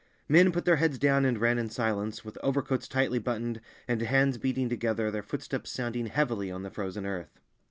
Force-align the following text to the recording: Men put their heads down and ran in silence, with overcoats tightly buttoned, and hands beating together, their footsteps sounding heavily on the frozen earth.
Men 0.27 0.51
put 0.51 0.65
their 0.65 0.77
heads 0.77 0.97
down 0.97 1.25
and 1.25 1.39
ran 1.39 1.59
in 1.59 1.69
silence, 1.69 2.25
with 2.25 2.39
overcoats 2.41 2.87
tightly 2.87 3.19
buttoned, 3.19 3.61
and 3.87 4.01
hands 4.01 4.39
beating 4.39 4.67
together, 4.67 5.11
their 5.11 5.21
footsteps 5.21 5.69
sounding 5.69 6.07
heavily 6.07 6.49
on 6.51 6.63
the 6.63 6.71
frozen 6.71 7.05
earth. 7.05 7.39